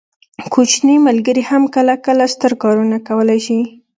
[0.53, 3.59] کوچني ملګري هم کله کله ستر کارونه کولی شي.